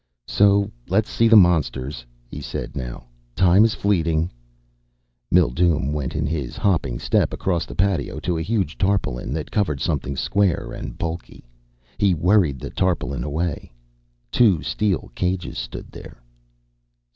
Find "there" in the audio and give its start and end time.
15.91-16.23